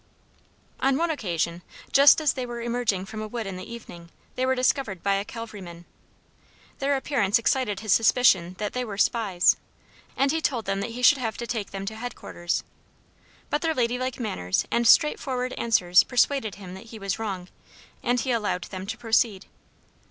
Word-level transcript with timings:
On 0.79 0.97
one 0.97 1.11
occasion, 1.11 1.61
just 1.91 2.19
as 2.19 2.33
they 2.33 2.43
were 2.43 2.59
emerging 2.59 3.05
from 3.05 3.21
a 3.21 3.27
wood 3.27 3.45
in 3.45 3.55
the 3.55 3.71
evening, 3.71 4.09
they 4.33 4.47
were 4.47 4.55
discovered 4.55 5.03
by 5.03 5.13
a 5.13 5.23
cavalryman. 5.23 5.85
Their 6.79 6.95
appearance 6.97 7.37
excited 7.37 7.81
his 7.81 7.93
suspicions 7.93 8.57
that 8.57 8.73
they 8.73 8.83
were 8.83 8.97
spies, 8.97 9.57
and 10.17 10.31
he 10.31 10.41
told 10.41 10.65
them 10.65 10.79
that 10.79 10.89
he 10.89 11.03
should 11.03 11.19
have 11.19 11.37
to 11.37 11.45
take 11.45 11.69
them 11.69 11.85
to 11.85 11.95
headquarters. 11.97 12.63
But 13.51 13.61
their 13.61 13.75
lady 13.75 13.99
like 13.99 14.19
manners 14.19 14.65
and 14.71 14.87
straightforward 14.87 15.53
answers 15.53 16.03
persuaded 16.03 16.55
him 16.55 16.73
that 16.73 16.85
he 16.87 16.97
was 16.97 17.19
wrong, 17.19 17.47
and 18.01 18.19
he 18.19 18.31
allowed 18.31 18.63
them 18.63 18.87
to 18.87 18.97
proceed. 18.97 19.45